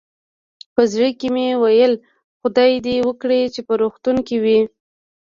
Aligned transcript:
په 0.73 0.81
زړه 0.91 1.09
کې 1.19 1.27
مې 1.33 1.47
ویل، 1.61 1.93
خدای 2.39 2.71
دې 2.85 2.97
وکړي 3.07 3.41
چې 3.53 3.61
په 3.67 3.73
روغتون 3.81 4.17
کې 4.27 4.37
وي. 4.43 4.59